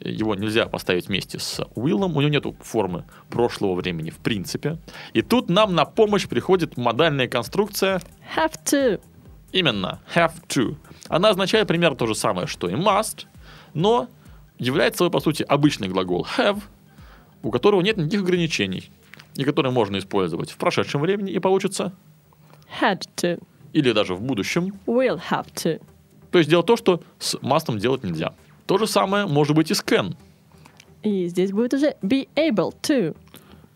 Его 0.00 0.34
нельзя 0.34 0.66
поставить 0.66 1.08
вместе 1.08 1.38
с 1.38 1.58
will. 1.74 2.04
У 2.04 2.20
него 2.20 2.28
нету 2.28 2.54
формы 2.60 3.04
прошлого 3.30 3.74
времени 3.74 4.10
в 4.10 4.18
принципе. 4.18 4.76
И 5.14 5.22
тут 5.22 5.48
нам 5.48 5.74
на 5.74 5.84
помощь 5.86 6.28
приходит 6.28 6.76
модальная 6.76 7.28
конструкция 7.28 8.00
Have 8.36 8.52
to. 8.66 9.00
именно 9.52 10.00
have 10.14 10.32
to. 10.48 10.76
Она 11.08 11.30
означает 11.30 11.66
примерно 11.66 11.96
то 11.96 12.06
же 12.06 12.14
самое, 12.14 12.46
что 12.46 12.68
и 12.68 12.74
must, 12.74 13.24
но 13.72 14.08
является 14.58 14.98
собой, 14.98 15.10
по 15.10 15.20
сути, 15.20 15.42
обычный 15.42 15.88
глагол 15.88 16.26
have, 16.36 16.60
у 17.42 17.50
которого 17.50 17.80
нет 17.80 17.96
никаких 17.96 18.20
ограничений, 18.20 18.90
и 19.34 19.44
который 19.44 19.72
можно 19.72 19.96
использовать 19.98 20.50
в 20.50 20.58
прошедшем 20.58 21.00
времени, 21.00 21.32
и 21.32 21.38
получится, 21.38 21.92
Had 22.80 23.04
to. 23.16 23.42
Или 23.72 23.92
даже 23.92 24.14
в 24.14 24.20
будущем, 24.20 24.72
Will 24.86 25.20
have 25.30 25.46
to. 25.54 25.80
То 26.30 26.38
есть 26.38 26.50
делать 26.50 26.66
то, 26.66 26.76
что 26.76 27.02
с 27.18 27.34
must 27.36 27.78
делать 27.78 28.04
нельзя. 28.04 28.34
То 28.66 28.78
же 28.78 28.86
самое 28.86 29.26
может 29.26 29.56
быть 29.56 29.70
и 29.70 29.74
с 29.74 29.82
can. 29.82 30.14
И 31.02 31.26
здесь 31.28 31.52
будет 31.52 31.74
уже 31.74 31.94
be 32.02 32.28
able 32.34 32.74
to. 32.82 33.16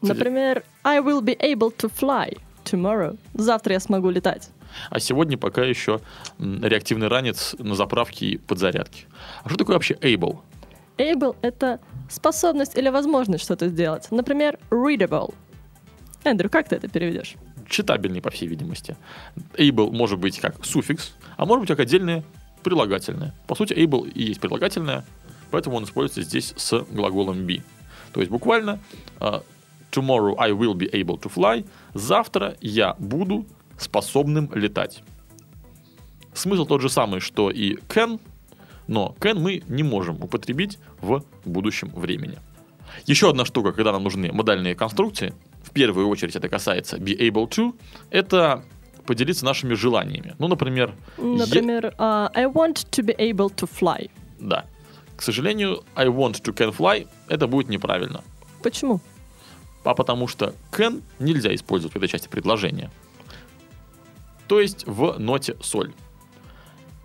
Например, 0.03 0.65
I 0.83 0.99
will 0.99 1.23
be 1.23 1.39
able 1.39 1.75
to 1.77 1.91
fly 1.91 2.37
tomorrow. 2.65 3.17
Завтра 3.35 3.75
я 3.75 3.81
смогу 3.81 4.11
летать. 4.11 4.51
А 4.91 4.99
сегодня 5.01 5.39
пока 5.39 5.65
еще 5.65 6.01
реактивный 6.39 7.09
ранец 7.09 7.55
на 7.59 7.75
заправке 7.75 8.27
и 8.27 8.37
подзарядке. 8.39 9.05
А 9.45 9.49
что 9.49 9.59
такое 9.59 9.77
вообще 9.77 9.95
able? 9.95 10.39
Able— 10.99 11.37
это 11.43 11.81
способность 12.11 12.77
или 12.77 12.89
возможность 12.89 13.45
что-то 13.45 13.69
сделать. 13.69 14.11
Например, 14.11 14.59
readable. 14.71 15.35
Эндрю, 16.25 16.51
как 16.51 16.69
ты 16.69 16.77
это 16.77 16.89
переведешь? 16.89 17.35
Читабельный, 17.73 18.21
по 18.21 18.31
всей 18.31 18.49
видимости. 18.49 18.99
Able 19.55 19.91
может 19.91 20.19
быть 20.19 20.39
как 20.41 20.63
суффикс, 20.63 21.15
а 21.39 21.47
может 21.47 21.63
быть 21.63 21.69
как 21.69 21.81
отдельное 21.81 22.23
прилагательное. 22.63 23.35
По 23.47 23.55
сути, 23.55 23.73
able 23.73 24.07
и 24.11 24.25
есть 24.25 24.41
прилагательное, 24.41 25.07
поэтому 25.51 25.77
он 25.77 25.85
используется 25.85 26.21
здесь 26.21 26.53
с 26.59 26.85
глаголом 26.91 27.47
be. 27.47 27.63
То 28.13 28.21
есть 28.21 28.31
буквально 28.31 28.79
а, 29.19 29.43
tomorrow 29.91 30.35
I 30.37 30.51
will 30.51 30.75
be 30.75 30.91
able 30.93 31.19
to 31.19 31.33
fly. 31.33 31.67
Завтра 31.95 32.59
я 32.61 32.95
буду 32.99 33.47
способным 33.79 34.51
летать. 34.55 35.03
Смысл 36.35 36.67
тот 36.67 36.83
же 36.83 36.91
самый, 36.91 37.21
что 37.21 37.51
и 37.51 37.77
can, 37.89 38.21
но 38.87 39.17
can 39.19 39.39
мы 39.39 39.63
не 39.67 39.83
можем 39.83 40.23
употребить 40.23 40.79
в 41.01 41.25
будущем 41.47 41.89
времени. 41.89 42.39
Еще 43.07 43.31
одна 43.31 43.47
штука, 43.47 43.73
когда 43.73 43.93
нам 43.93 44.03
нужны 44.03 44.31
модальные 44.31 44.75
конструкции, 44.75 45.33
в 45.63 45.71
первую 45.71 46.09
очередь 46.09 46.37
это 46.37 46.49
касается 46.49 46.97
be 46.99 47.17
able 47.19 47.49
to, 47.49 47.75
это 48.11 48.65
поделиться 49.07 49.45
нашими 49.45 49.75
желаниями. 49.75 50.35
Ну, 50.39 50.49
например, 50.49 50.95
Например, 51.19 51.95
а, 51.99 52.31
I 52.35 52.45
want 52.47 52.87
to 52.91 53.03
be 53.05 53.17
able 53.17 53.53
to 53.55 53.69
fly. 53.69 54.11
да. 54.39 54.65
К 55.17 55.23
сожалению, 55.23 55.85
I 55.95 56.09
want 56.09 56.43
to 56.43 56.53
can 56.53 56.75
fly, 56.77 57.07
это 57.29 57.47
будет 57.47 57.69
неправильно. 57.69 58.23
Почему? 58.63 59.01
А 59.85 59.95
потому 59.95 60.27
что 60.27 60.55
can 60.73 61.03
нельзя 61.21 61.55
использовать 61.55 61.95
в 61.95 61.97
этой 61.97 62.09
части 62.09 62.29
предложения. 62.29 62.91
То 64.49 64.61
есть 64.61 64.85
в 64.87 65.19
ноте 65.19 65.57
соль. 65.63 65.93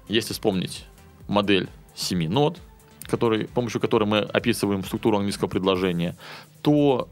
Если 0.07 0.33
вспомнить 0.33 0.85
модель 1.27 1.69
семи 1.95 2.27
нот, 2.27 2.59
который, 3.03 3.45
с 3.45 3.49
помощью 3.49 3.81
которой 3.81 4.05
мы 4.05 4.19
описываем 4.19 4.83
структуру 4.83 5.17
английского 5.17 5.47
предложения, 5.47 6.15
то 6.61 7.09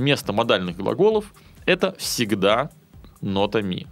место 0.00 0.32
модальных 0.32 0.76
глаголов 0.76 1.32
это 1.66 1.94
всегда 1.98 2.70
нота 3.20 3.62
ми. 3.62 3.86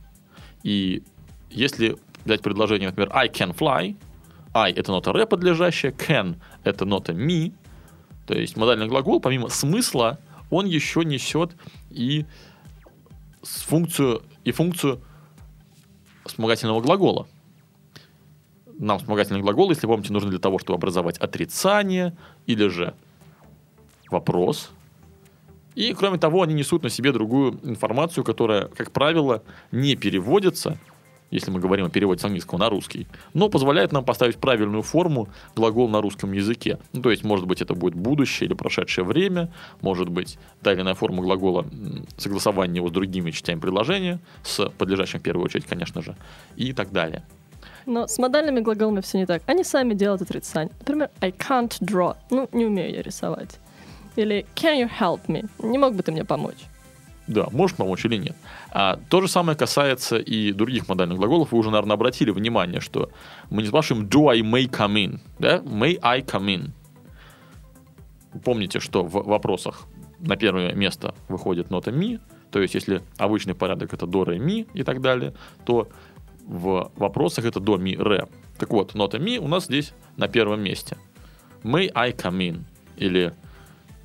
И 0.62 1.02
если 1.50 1.96
взять 2.24 2.42
предложение, 2.42 2.88
например, 2.88 3.10
I 3.14 3.28
can 3.28 3.56
fly, 3.56 3.96
I 4.54 4.72
это 4.72 4.90
нота 4.90 5.12
ре 5.12 5.26
подлежащая, 5.26 5.92
can 5.92 6.36
это 6.64 6.84
нота 6.84 7.12
ми, 7.12 7.54
то 8.26 8.34
есть 8.34 8.56
модальный 8.56 8.88
глагол, 8.88 9.20
помимо 9.20 9.48
смысла, 9.48 10.18
он 10.50 10.66
еще 10.66 11.04
несет 11.04 11.56
и 11.90 12.26
функцию, 13.42 14.22
и 14.44 14.52
функцию 14.52 15.00
вспомогательного 16.24 16.80
глагола. 16.80 17.26
Нам 18.78 18.98
вспомогательный 18.98 19.40
глагол, 19.40 19.70
если 19.70 19.86
помните, 19.86 20.12
нужен 20.12 20.30
для 20.30 20.38
того, 20.38 20.58
чтобы 20.58 20.76
образовать 20.76 21.18
отрицание 21.18 22.16
или 22.46 22.68
же 22.68 22.94
вопрос. 24.10 24.70
И, 25.78 25.94
кроме 25.94 26.18
того, 26.18 26.42
они 26.42 26.54
несут 26.54 26.82
на 26.82 26.90
себе 26.90 27.12
другую 27.12 27.60
информацию, 27.62 28.24
которая, 28.24 28.66
как 28.66 28.90
правило, 28.90 29.44
не 29.70 29.94
переводится, 29.94 30.76
если 31.30 31.52
мы 31.52 31.60
говорим 31.60 31.86
о 31.86 31.88
переводе 31.88 32.20
с 32.20 32.24
английского 32.24 32.58
на 32.58 32.68
русский, 32.68 33.06
но 33.32 33.48
позволяет 33.48 33.92
нам 33.92 34.04
поставить 34.04 34.38
правильную 34.38 34.82
форму 34.82 35.28
глагол 35.54 35.88
на 35.88 36.00
русском 36.00 36.32
языке. 36.32 36.80
Ну, 36.92 37.00
то 37.00 37.12
есть, 37.12 37.22
может 37.22 37.46
быть, 37.46 37.62
это 37.62 37.74
будет 37.74 37.94
будущее 37.94 38.48
или 38.48 38.54
прошедшее 38.54 39.04
время, 39.04 39.52
может 39.80 40.08
быть, 40.08 40.36
та 40.64 40.72
или 40.72 40.80
иная 40.80 40.94
форма 40.94 41.22
глагола, 41.22 41.64
согласование 42.16 42.78
его 42.78 42.88
с 42.88 42.92
другими 42.92 43.30
частями 43.30 43.60
предложения, 43.60 44.18
с 44.42 44.68
подлежащим 44.78 45.20
в 45.20 45.22
первую 45.22 45.44
очередь, 45.44 45.66
конечно 45.66 46.02
же, 46.02 46.16
и 46.56 46.72
так 46.72 46.90
далее. 46.90 47.22
Но 47.86 48.08
с 48.08 48.18
модальными 48.18 48.58
глаголами 48.58 49.00
все 49.00 49.18
не 49.18 49.26
так. 49.26 49.42
Они 49.46 49.62
сами 49.62 49.94
делают 49.94 50.22
отрицание. 50.22 50.72
Например, 50.80 51.08
I 51.20 51.30
can't 51.30 51.72
draw. 51.80 52.16
Ну, 52.30 52.48
не 52.50 52.66
умею 52.66 52.92
я 52.92 53.02
рисовать. 53.02 53.60
Или 54.16 54.46
can 54.54 54.78
you 54.80 54.90
help 55.00 55.20
me? 55.28 55.48
Не 55.58 55.78
мог 55.78 55.94
бы 55.94 56.02
ты 56.02 56.12
мне 56.12 56.24
помочь? 56.24 56.66
Да, 57.26 57.48
может 57.52 57.76
помочь 57.76 58.04
или 58.06 58.16
нет. 58.16 58.36
А, 58.70 58.98
то 59.10 59.20
же 59.20 59.28
самое 59.28 59.56
касается 59.56 60.16
и 60.16 60.52
других 60.52 60.88
модальных 60.88 61.18
глаголов. 61.18 61.52
Вы 61.52 61.58
уже, 61.58 61.70
наверное, 61.70 61.94
обратили 61.94 62.30
внимание, 62.30 62.80
что 62.80 63.10
мы 63.50 63.62
не 63.62 63.68
спрашиваем 63.68 64.06
do 64.06 64.30
I 64.30 64.40
may 64.40 64.66
come 64.66 64.94
in, 64.94 65.20
да? 65.38 65.58
May 65.58 65.98
I 66.02 66.22
come 66.22 66.46
in. 66.46 66.70
Помните, 68.44 68.80
что 68.80 69.04
в 69.04 69.12
вопросах 69.26 69.86
на 70.18 70.36
первое 70.36 70.72
место 70.72 71.14
выходит 71.28 71.70
нота 71.70 71.90
ми, 71.90 72.18
то 72.50 72.60
есть 72.60 72.74
если 72.74 73.02
обычный 73.18 73.54
порядок 73.54 73.92
это 73.92 74.06
до, 74.06 74.24
ре, 74.24 74.38
ми 74.38 74.66
и 74.74 74.82
так 74.82 75.00
далее, 75.00 75.34
то 75.64 75.88
в 76.46 76.90
вопросах 76.96 77.44
это 77.44 77.60
до, 77.60 77.76
ми, 77.76 77.96
ре. 77.96 78.26
Так 78.58 78.70
вот, 78.70 78.94
нота 78.94 79.18
ми 79.18 79.38
у 79.38 79.48
нас 79.48 79.66
здесь 79.66 79.92
на 80.16 80.28
первом 80.28 80.62
месте. 80.62 80.96
May 81.62 81.90
I 81.94 82.12
come 82.12 82.38
in? 82.38 82.60
Или, 82.96 83.34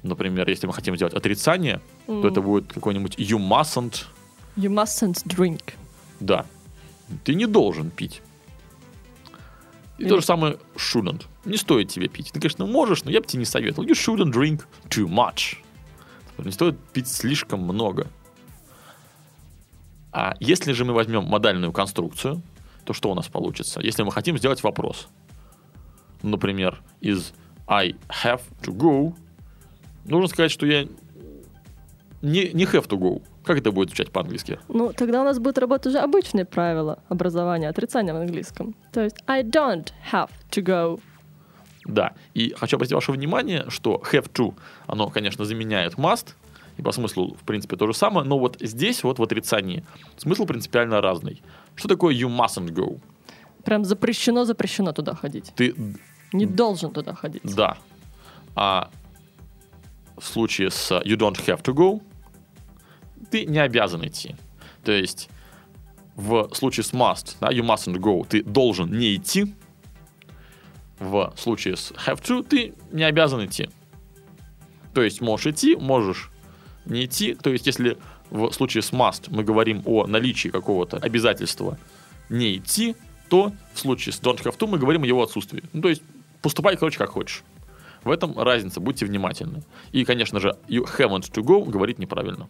например, 0.03 0.47
если 0.49 0.67
мы 0.67 0.73
хотим 0.73 0.95
сделать 0.95 1.13
отрицание, 1.13 1.81
то 2.07 2.27
это 2.27 2.41
будет 2.41 2.71
какой-нибудь 2.71 3.15
you 3.17 3.37
mustn't 3.39 4.05
You 4.55 4.69
mustn't 4.69 5.25
drink. 5.25 5.73
да. 6.19 6.45
Ты 7.25 7.35
не 7.35 7.45
должен 7.47 7.89
пить. 7.91 8.21
И 9.97 10.03
Или- 10.03 10.09
то 10.09 10.19
же 10.19 10.25
самое 10.25 10.57
shouldn't. 10.75 11.25
Не 11.45 11.57
стоит 11.57 11.89
тебе 11.89 12.07
пить. 12.07 12.31
Ты, 12.31 12.39
конечно, 12.39 12.65
можешь, 12.65 13.03
но 13.03 13.11
я 13.11 13.19
бы 13.21 13.27
тебе 13.27 13.39
не 13.39 13.45
советовал. 13.45 13.87
You 13.87 13.91
shouldn't 13.93 14.31
drink 14.31 14.63
too 14.89 15.07
much. 15.07 15.57
Не 16.37 16.51
стоит 16.51 16.79
пить 16.93 17.07
слишком 17.07 17.61
много. 17.61 18.07
А 20.11 20.35
если 20.39 20.71
же 20.73 20.85
мы 20.85 20.93
возьмем 20.93 21.23
модальную 21.25 21.71
конструкцию, 21.71 22.41
то 22.85 22.93
что 22.93 23.11
у 23.11 23.15
нас 23.15 23.27
получится? 23.27 23.81
Если 23.81 24.03
мы 24.03 24.11
хотим 24.11 24.37
сделать 24.37 24.63
вопрос, 24.63 25.07
например, 26.21 26.81
из 27.01 27.33
I 27.67 27.95
have 28.23 28.41
to 28.63 28.75
go, 28.75 29.15
нужно 30.05 30.27
сказать, 30.27 30.51
что 30.51 30.65
я 30.65 30.87
не, 32.21 32.49
не 32.53 32.63
have 32.65 32.87
to 32.87 32.97
go. 32.97 33.21
Как 33.43 33.57
это 33.57 33.71
будет 33.71 33.89
звучать 33.89 34.11
по-английски? 34.11 34.59
Ну, 34.69 34.93
тогда 34.93 35.21
у 35.21 35.25
нас 35.25 35.39
будет 35.39 35.57
работать 35.57 35.87
уже 35.87 35.99
обычные 35.99 36.45
правила 36.45 36.99
образования, 37.09 37.67
отрицания 37.69 38.13
в 38.13 38.17
английском. 38.17 38.75
То 38.93 39.01
есть 39.03 39.17
I 39.27 39.43
don't 39.43 39.89
have 40.11 40.29
to 40.51 40.63
go. 40.63 41.01
Да. 41.85 42.13
И 42.33 42.53
хочу 42.57 42.77
обратить 42.77 42.93
ваше 42.93 43.11
внимание, 43.11 43.65
что 43.67 44.01
have 44.11 44.31
to, 44.31 44.53
оно, 44.87 45.09
конечно, 45.09 45.43
заменяет 45.43 45.95
must, 45.95 46.35
и 46.77 46.81
по 46.81 46.91
смыслу, 46.93 47.35
в 47.35 47.43
принципе, 47.45 47.75
то 47.75 47.85
же 47.87 47.93
самое, 47.93 48.25
но 48.25 48.39
вот 48.39 48.57
здесь, 48.61 49.03
вот 49.03 49.19
в 49.19 49.23
отрицании, 49.23 49.83
смысл 50.15 50.45
принципиально 50.45 51.01
разный. 51.01 51.43
Что 51.75 51.89
такое 51.89 52.15
you 52.15 52.29
mustn't 52.29 52.69
go? 52.71 52.99
Прям 53.65 53.83
запрещено, 53.83 54.45
запрещено 54.45 54.93
туда 54.93 55.13
ходить. 55.13 55.51
Ты, 55.55 55.75
Не 56.31 56.45
должен 56.45 56.91
туда 56.91 57.13
ходить. 57.13 57.43
да. 57.55 57.77
А 58.55 58.89
в 60.17 60.23
случае 60.23 60.71
с 60.71 60.91
you 60.91 61.17
don't 61.17 61.37
have 61.45 61.61
to 61.63 61.73
go, 61.73 62.01
ты 63.31 63.45
не 63.45 63.59
обязан 63.59 64.05
идти. 64.05 64.35
То 64.83 64.91
есть 64.91 65.29
в 66.15 66.49
случае 66.53 66.83
с 66.83 66.93
must, 66.93 67.37
да, 67.41 67.49
you 67.49 67.63
mustn't 67.63 67.97
go, 67.97 68.25
ты 68.27 68.43
должен 68.43 68.97
не 68.97 69.15
идти. 69.15 69.53
В 70.99 71.33
случае 71.37 71.75
с 71.75 71.91
have 71.91 72.21
to, 72.21 72.43
ты 72.43 72.73
не 72.91 73.03
обязан 73.03 73.45
идти. 73.45 73.69
То 74.93 75.01
есть 75.01 75.21
можешь 75.21 75.47
идти, 75.47 75.75
можешь 75.75 76.29
не 76.85 77.05
идти. 77.05 77.33
То 77.33 77.49
есть 77.49 77.65
если 77.65 77.97
в 78.29 78.51
случае 78.51 78.83
с 78.83 78.91
must 78.91 79.27
мы 79.29 79.43
говорим 79.43 79.81
о 79.85 80.05
наличии 80.05 80.49
какого-то 80.49 80.97
обязательства 80.97 81.77
не 82.29 82.57
идти, 82.57 82.95
то 83.29 83.51
в 83.73 83.79
случае 83.79 84.13
с 84.13 84.19
don't 84.21 84.41
have 84.43 84.57
to 84.57 84.67
мы 84.67 84.77
говорим 84.77 85.03
о 85.03 85.07
его 85.07 85.23
отсутствии. 85.23 85.63
Ну, 85.73 85.81
то 85.81 85.89
есть 85.89 86.03
поступай, 86.41 86.77
короче, 86.77 86.97
как 86.99 87.09
хочешь. 87.09 87.43
В 88.03 88.11
этом 88.11 88.37
разница, 88.37 88.79
будьте 88.79 89.05
внимательны. 89.05 89.63
И, 89.91 90.03
конечно 90.05 90.39
же, 90.39 90.57
you 90.67 90.85
haven't 90.97 91.31
to 91.31 91.43
go 91.43 91.63
говорить 91.65 91.99
неправильно. 91.99 92.49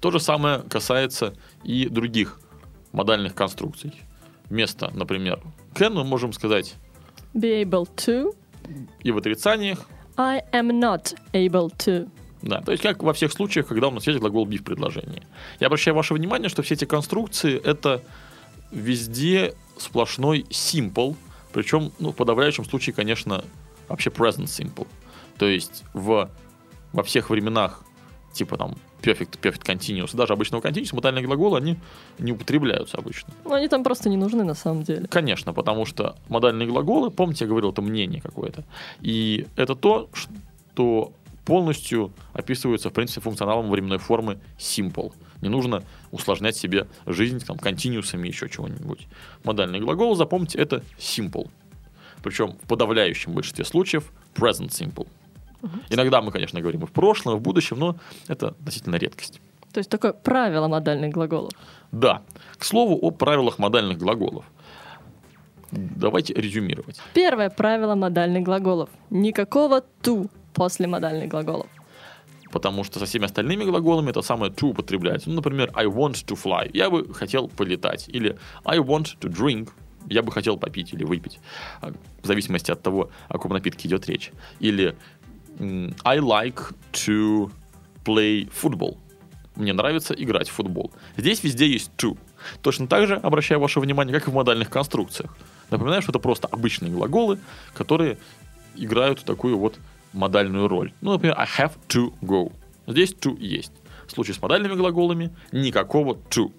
То 0.00 0.10
же 0.10 0.20
самое 0.20 0.60
касается 0.60 1.34
и 1.62 1.88
других 1.88 2.40
модальных 2.92 3.34
конструкций. 3.34 3.92
Вместо, 4.48 4.90
например, 4.94 5.40
can 5.74 5.90
мы 5.90 6.04
можем 6.04 6.32
сказать 6.32 6.74
Be 7.34 7.62
able 7.62 7.88
to. 7.96 8.34
и 9.02 9.10
в 9.10 9.18
отрицаниях, 9.18 9.86
I 10.16 10.42
am 10.52 10.70
not 10.70 11.14
able 11.32 11.70
to. 11.78 12.10
Да, 12.42 12.60
то 12.62 12.72
есть 12.72 12.82
как 12.82 13.02
во 13.02 13.12
всех 13.12 13.32
случаях, 13.32 13.66
когда 13.66 13.88
у 13.88 13.90
нас 13.90 14.06
есть 14.06 14.18
глагол 14.18 14.46
be 14.46 14.56
в 14.56 14.64
предложении. 14.64 15.22
Я 15.60 15.66
обращаю 15.66 15.94
ваше 15.94 16.14
внимание, 16.14 16.48
что 16.48 16.62
все 16.62 16.74
эти 16.74 16.86
конструкции 16.86 17.60
это 17.62 18.02
везде 18.70 19.54
сплошной 19.76 20.46
simple, 20.50 21.16
причем 21.52 21.92
ну, 21.98 22.12
в 22.12 22.16
подавляющем 22.16 22.64
случае, 22.64 22.94
конечно, 22.94 23.44
вообще 23.90 24.10
present 24.10 24.44
simple. 24.46 24.86
То 25.38 25.46
есть 25.46 25.84
в, 25.92 26.30
во 26.92 27.02
всех 27.02 27.30
временах 27.30 27.84
типа 28.32 28.56
там 28.56 28.76
perfect, 29.02 29.40
perfect 29.40 29.64
continuous, 29.64 30.16
даже 30.16 30.32
обычного 30.32 30.62
continuous, 30.62 30.94
модальные 30.94 31.24
глаголы, 31.24 31.58
они 31.58 31.76
не 32.18 32.32
употребляются 32.32 32.98
обычно. 32.98 33.32
Ну, 33.44 33.54
они 33.54 33.68
там 33.68 33.82
просто 33.82 34.08
не 34.08 34.16
нужны 34.16 34.44
на 34.44 34.54
самом 34.54 34.82
деле. 34.82 35.06
Конечно, 35.08 35.52
потому 35.52 35.86
что 35.86 36.16
модальные 36.28 36.68
глаголы, 36.68 37.10
помните, 37.10 37.44
я 37.44 37.48
говорил, 37.48 37.70
это 37.70 37.82
мнение 37.82 38.20
какое-то. 38.20 38.64
И 39.00 39.46
это 39.56 39.74
то, 39.74 40.08
что 40.12 41.12
полностью 41.44 42.12
описывается, 42.32 42.90
в 42.90 42.92
принципе, 42.92 43.20
функционалом 43.22 43.70
временной 43.70 43.98
формы 43.98 44.38
simple. 44.58 45.12
Не 45.40 45.48
нужно 45.48 45.82
усложнять 46.12 46.56
себе 46.56 46.86
жизнь 47.06 47.40
там, 47.44 47.58
континуусами 47.58 48.28
еще 48.28 48.48
чего-нибудь. 48.48 49.08
Модальный 49.42 49.80
глагол, 49.80 50.14
запомните, 50.14 50.58
это 50.58 50.84
simple. 50.98 51.48
Причем 52.22 52.56
в 52.62 52.68
подавляющем 52.68 53.32
большинстве 53.32 53.64
случаев 53.64 54.12
present 54.34 54.68
simple. 54.68 55.06
Иногда 55.90 56.22
мы, 56.22 56.32
конечно, 56.32 56.60
говорим 56.60 56.84
и 56.84 56.86
в 56.86 56.92
прошлом, 56.92 57.36
и 57.36 57.38
в 57.38 57.42
будущем, 57.42 57.78
но 57.78 57.96
это 58.28 58.48
относительно 58.48 58.96
редкость. 58.96 59.40
То 59.72 59.78
есть 59.78 59.90
такое 59.90 60.12
правило 60.12 60.68
модальных 60.68 61.12
глаголов. 61.12 61.52
Да. 61.92 62.22
К 62.56 62.64
слову 62.64 62.98
о 63.00 63.10
правилах 63.10 63.58
модальных 63.58 63.98
глаголов. 63.98 64.44
Давайте 65.70 66.34
резюмировать. 66.34 67.00
Первое 67.14 67.50
правило 67.50 67.94
модальных 67.94 68.42
глаголов. 68.42 68.88
Никакого 69.10 69.84
to 70.02 70.28
после 70.54 70.86
модальных 70.88 71.28
глаголов. 71.28 71.68
Потому 72.50 72.82
что 72.82 72.98
со 72.98 73.06
всеми 73.06 73.26
остальными 73.26 73.62
глаголами 73.62 74.10
это 74.10 74.22
самое 74.22 74.50
to 74.50 74.70
употребляется. 74.70 75.28
Ну, 75.28 75.36
например, 75.36 75.70
I 75.74 75.86
want 75.86 76.14
to 76.26 76.36
fly. 76.36 76.68
Я 76.72 76.90
бы 76.90 77.14
хотел 77.14 77.46
полетать. 77.46 78.08
Или 78.08 78.36
I 78.64 78.78
want 78.78 79.16
to 79.20 79.28
drink. 79.30 79.70
Я 80.10 80.22
бы 80.22 80.32
хотел 80.32 80.58
попить 80.58 80.92
или 80.92 81.04
выпить. 81.04 81.38
А, 81.80 81.92
В 82.22 82.26
зависимости 82.26 82.70
от 82.70 82.82
того, 82.82 83.10
о 83.28 83.34
каком 83.34 83.52
напитке 83.52 83.88
идет 83.88 84.06
речь. 84.06 84.32
Или 84.58 84.96
I 86.04 86.18
like 86.18 86.74
to 86.92 87.50
play 88.04 88.50
football. 88.50 88.98
Мне 89.54 89.72
нравится 89.72 90.12
играть 90.14 90.48
в 90.48 90.52
футбол. 90.52 90.92
Здесь 91.16 91.44
везде 91.44 91.68
есть 91.68 91.92
to. 91.96 92.18
Точно 92.60 92.86
так 92.88 93.06
же 93.06 93.14
обращаю 93.16 93.60
ваше 93.60 93.78
внимание, 93.78 94.12
как 94.12 94.26
и 94.26 94.30
в 94.30 94.34
модальных 94.34 94.68
конструкциях. 94.68 95.36
Напоминаю, 95.70 96.02
что 96.02 96.10
это 96.12 96.18
просто 96.18 96.48
обычные 96.48 96.90
глаголы, 96.90 97.38
которые 97.74 98.18
играют 98.74 99.22
такую 99.24 99.58
вот 99.58 99.78
модальную 100.12 100.66
роль. 100.66 100.92
Ну, 101.02 101.12
например, 101.12 101.36
I 101.38 101.46
have 101.58 101.72
to 101.88 102.12
go. 102.20 102.52
Здесь 102.86 103.14
to 103.14 103.38
есть. 103.38 103.72
В 104.08 104.12
случае 104.12 104.34
с 104.34 104.42
модальными 104.42 104.74
глаголами 104.74 105.30
никакого 105.52 106.14
to. 106.30 106.50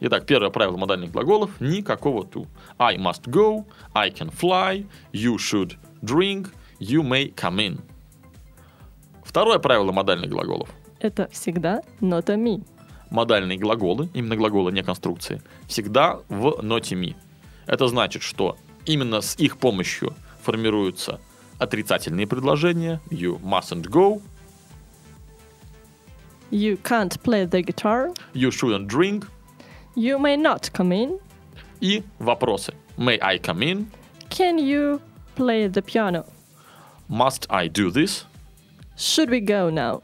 Итак, 0.00 0.26
первое 0.26 0.50
правило 0.50 0.76
модальных 0.76 1.10
глаголов– 1.10 1.50
никакого 1.60 2.24
to. 2.24 2.46
I 2.78 2.96
must 2.96 3.22
go, 3.24 3.64
I 3.94 4.10
can 4.10 4.30
fly, 4.30 4.86
you 5.12 5.36
should 5.36 5.76
drink, 6.02 6.48
you 6.78 7.02
may 7.02 7.34
come 7.34 7.56
in. 7.56 7.80
Второе 9.24 9.58
правило 9.58 9.92
модальных 9.92 10.30
глаголов. 10.30 10.68
Это 11.00 11.28
всегда 11.30 11.82
a 12.00 12.36
me. 12.36 12.64
Модальные 13.10 13.58
глаголы, 13.58 14.08
именно 14.14 14.36
глаголы, 14.36 14.72
не 14.72 14.82
конструкции, 14.82 15.42
всегда 15.66 16.20
в 16.28 16.62
ноте 16.62 16.94
me. 16.94 17.14
Это 17.66 17.86
значит, 17.88 18.22
что 18.22 18.56
именно 18.84 19.20
с 19.20 19.36
их 19.36 19.58
помощью 19.58 20.14
формируются 20.42 21.20
отрицательные 21.58 22.26
предложения. 22.26 23.00
You 23.10 23.40
mustn't 23.40 23.88
go, 23.88 24.20
You 26.50 26.80
can't 26.82 27.20
play 27.22 27.44
the 27.44 27.62
guitar. 27.62 28.14
you 28.32 28.50
shouldn't 28.50 28.86
drink 28.86 29.26
You 29.95 30.19
may 30.19 30.37
not 30.37 30.71
come 30.73 30.91
in. 30.93 31.19
и 31.81 32.03
вопросы. 32.19 32.73
May 32.97 33.17
I 33.21 33.37
come 33.39 33.61
in? 33.63 33.87
Can 34.29 34.57
you 34.59 35.01
play 35.35 35.67
the 35.67 35.81
piano? 35.81 36.25
Must 37.09 37.45
I 37.49 37.67
do 37.67 37.89
this? 37.91 38.25
Should 38.97 39.29
we 39.29 39.39
go 39.41 39.69
now? 39.69 40.01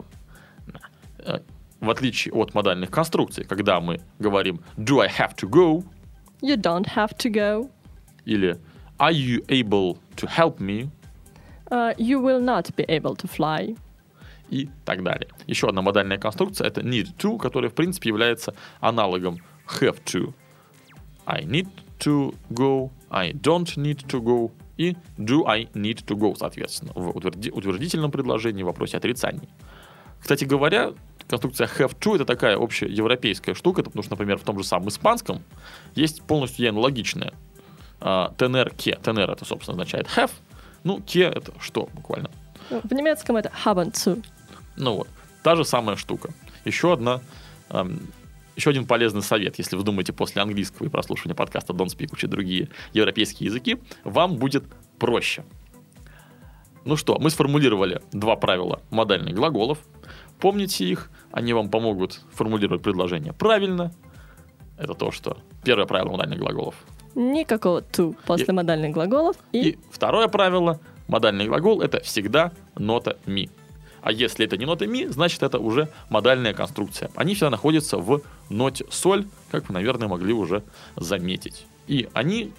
Э, 1.20 1.40
В 1.80 1.90
отличие 1.92 2.34
от 2.34 2.54
модальных 2.56 2.90
конструкций, 2.90 3.44
когда 3.46 3.80
мы 3.80 4.02
говорим 4.20 4.60
do 4.78 5.00
I 5.02 5.08
have 5.08 5.36
to 5.38 5.48
go 5.50 5.84
You 6.42 6.56
don't 6.58 6.88
have 6.96 7.16
to 7.20 7.30
go. 7.32 7.70
или 8.26 8.58
are 8.98 9.12
you 9.12 9.44
able 9.50 9.98
to 10.16 10.28
help 10.28 10.60
me 10.60 10.90
Uh, 11.70 11.94
you 11.98 12.18
will 12.22 12.40
not 12.40 12.74
be 12.78 12.86
able 12.88 13.14
to 13.16 13.28
fly. 13.28 13.78
и 14.50 14.70
так 14.86 15.04
далее. 15.04 15.28
Еще 15.48 15.68
одна 15.68 15.82
модальная 15.82 16.18
конструкция 16.18 16.66
это 16.68 16.80
need 16.82 17.16
to, 17.18 17.38
которая 17.38 17.70
в 17.70 17.74
принципе 17.76 18.10
является 18.10 18.54
аналогом 18.80 19.38
have 19.81 20.03
to. 20.13 20.33
I 21.27 21.45
need 21.45 21.69
to 22.01 22.35
go, 22.51 22.91
I 23.11 23.33
don't 23.33 23.77
need 23.77 24.07
to 24.09 24.21
go 24.21 24.51
и 24.79 24.97
do 25.19 25.47
I 25.47 25.69
need 25.75 26.05
to 26.07 26.17
go, 26.17 26.35
соответственно, 26.35 26.93
в 26.95 27.11
утверди- 27.11 27.51
утвердительном 27.51 28.11
предложении, 28.11 28.63
в 28.63 28.67
вопросе 28.67 28.97
отрицаний. 28.97 29.49
Кстати 30.21 30.45
говоря, 30.45 30.93
конструкция 31.29 31.69
have 31.79 31.97
to 31.99 32.15
это 32.17 32.25
такая 32.25 32.57
общеевропейская 32.57 33.55
штука, 33.55 33.83
потому 33.83 34.03
что, 34.03 34.13
например, 34.13 34.39
в 34.39 34.43
том 34.43 34.59
же 34.59 34.65
самом 34.65 34.89
испанском 34.89 35.43
есть 35.95 36.23
полностью 36.23 36.65
ей 36.65 36.71
аналогичная. 36.71 37.33
А, 38.01 38.33
Tener 38.37 38.75
ke. 38.75 39.01
Tener 39.01 39.31
это, 39.33 39.45
собственно, 39.45 39.75
означает 39.75 40.07
have. 40.17 40.31
Ну, 40.85 40.99
ke 40.99 41.23
это 41.25 41.53
что 41.61 41.89
буквально? 41.93 42.31
В 42.71 42.93
немецком 42.93 43.37
это 43.37 43.53
haben 43.65 43.93
zu. 43.93 44.25
Ну 44.77 44.97
вот, 44.97 45.09
та 45.43 45.55
же 45.57 45.65
самая 45.65 45.97
штука. 45.97 46.33
Еще 46.65 46.93
одна, 46.93 47.21
эм, 47.71 48.09
еще 48.57 48.71
один 48.71 48.87
полезный 48.87 49.23
совет, 49.23 49.59
если 49.59 49.77
вы 49.77 49.83
думаете 49.83 50.13
после 50.13 50.43
английского 50.43 50.87
и 50.87 50.89
прослушивания 50.91 51.35
подкаста 51.35 51.73
Don't 51.73 51.87
Speak 51.87 52.09
учить 52.13 52.31
другие 52.31 52.69
европейские 52.93 53.47
языки, 53.47 53.79
вам 54.05 54.37
будет 54.37 54.65
проще. 54.99 55.45
Ну 56.85 56.97
что, 56.97 57.19
мы 57.19 57.31
сформулировали 57.31 58.03
два 58.13 58.37
правила 58.37 58.83
модальных 58.91 59.35
глаголов. 59.35 59.79
Помните 60.41 60.85
их, 60.85 61.11
они 61.31 61.53
вам 61.53 61.71
помогут 61.71 62.21
формулировать 62.33 62.83
предложение 62.83 63.33
правильно. 63.33 63.93
Это 64.77 64.95
то, 64.95 65.13
что 65.13 65.39
первое 65.65 65.87
правило 65.87 66.11
модальных 66.11 66.41
глаголов. 66.41 66.75
Никакого 67.15 67.81
to 67.83 68.17
после 68.27 68.47
И- 68.47 68.53
модальных 68.53 68.93
глаголов. 68.93 69.37
И, 69.53 69.71
И 69.71 69.79
второе 69.93 70.29
правило, 70.29 70.81
модальный 71.09 71.47
глагол 71.47 71.81
это 71.83 72.01
всегда 72.01 72.53
нота 72.75 73.17
ми. 73.27 73.49
А 74.03 74.11
если 74.11 74.45
это 74.45 74.57
не 74.57 74.67
нота 74.67 74.87
ми, 74.87 75.07
значит 75.07 75.43
это 75.43 75.59
уже 75.59 75.89
модальная 76.11 76.53
конструкция. 76.55 77.11
Они 77.15 77.35
всегда 77.35 77.51
находятся 77.51 77.99
в 77.99 78.23
ноте 78.51 78.85
соль, 78.91 79.27
как 79.51 79.69
вы, 79.69 79.75
наверное, 79.75 80.09
могли 80.09 80.33
уже 80.33 80.65
заметить. 80.97 81.67
И 81.87 82.09
они, 82.13 82.53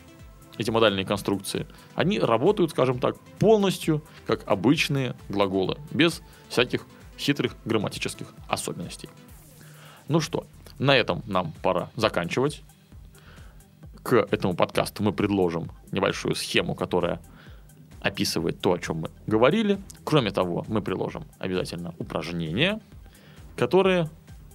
эти 0.58 0.72
модальные 0.72 1.06
конструкции, 1.06 1.68
они 1.96 2.20
работают, 2.20 2.72
скажем 2.72 3.00
так, 3.00 3.20
полностью 3.40 4.02
как 4.26 4.48
обычные 4.48 5.16
глаголы, 5.28 5.78
без 5.92 6.22
всяких 6.48 6.86
хитрых 7.18 7.56
грамматических 7.66 8.28
особенностей. 8.48 9.10
Ну 10.08 10.22
что, 10.22 10.46
на 10.80 10.96
этом 10.96 11.24
нам 11.28 11.54
пора 11.62 11.90
заканчивать. 11.96 12.62
К 14.02 14.28
этому 14.32 14.54
подкасту 14.54 15.04
мы 15.04 15.12
предложим 15.12 15.72
небольшую 15.92 16.36
схему, 16.36 16.74
которая 16.76 17.22
описывает 18.04 18.60
то, 18.60 18.74
о 18.74 18.78
чем 18.80 18.98
мы 18.98 19.10
говорили. 19.28 19.80
Кроме 20.04 20.32
того, 20.32 20.66
мы 20.68 20.82
приложим 20.82 21.26
обязательно 21.40 21.94
упражнения, 21.98 22.80
которые, 23.56 24.10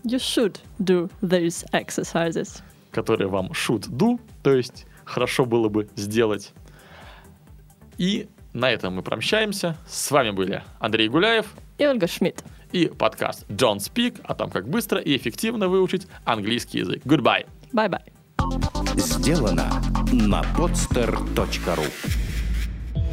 You 0.05 0.19
should 0.19 0.57
do 0.79 1.11
these 1.23 1.67
exercises. 1.73 2.63
которые 2.93 3.29
вам 3.29 3.49
should 3.53 3.89
do, 3.91 4.21
то 4.43 4.53
есть 4.55 4.87
хорошо 5.05 5.45
было 5.45 5.69
бы 5.69 5.89
сделать. 5.97 6.53
И 7.99 8.29
на 8.53 8.71
этом 8.71 8.95
мы 8.97 9.03
прощаемся. 9.03 9.77
С 9.89 10.11
вами 10.11 10.31
были 10.31 10.63
Андрей 10.79 11.09
Гуляев 11.09 11.47
И 11.79 11.87
Ольга 11.87 12.07
Шмидт. 12.07 12.45
и 12.73 12.87
подкаст 12.87 13.45
Don't 13.49 13.79
Speak 13.79 14.21
о 14.25 14.35
том, 14.35 14.51
как 14.51 14.69
быстро 14.69 15.01
и 15.01 15.17
эффективно 15.17 15.69
выучить 15.69 16.07
английский 16.25 16.79
язык. 16.79 17.03
Goodbye! 17.05 17.47
Bye-bye. 17.73 18.13
Сделано 18.97 19.83
на 20.13 20.43
podster.ru 20.57 22.18